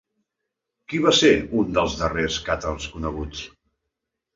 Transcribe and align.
Qui 0.93 1.01
va 1.03 1.13
ser 1.19 1.31
un 1.61 1.77
dels 1.77 2.01
darrers 2.03 2.41
càtars 2.51 2.93
coneguts? 2.97 3.49